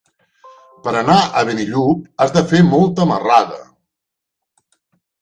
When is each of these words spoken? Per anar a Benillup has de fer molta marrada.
Per 0.87 0.93
anar 1.01 1.17
a 1.19 1.43
Benillup 1.51 2.09
has 2.25 2.35
de 2.39 2.45
fer 2.55 2.65
molta 2.73 3.09
marrada. 3.15 3.63